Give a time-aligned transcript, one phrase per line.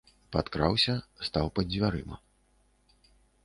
[0.35, 0.95] Падкраўся,
[1.29, 2.17] стаў пад дзвярыма.